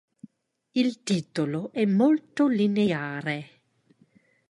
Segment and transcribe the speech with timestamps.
[0.73, 3.49] Il titolo è molto lineare.